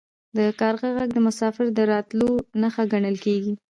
د 0.37 0.39
کارغه 0.59 0.89
غږ 0.97 1.09
د 1.13 1.17
مسافر 1.27 1.65
د 1.73 1.79
راتلو 1.91 2.29
نښه 2.61 2.83
ګڼل 2.93 3.15
کیږي. 3.25 3.53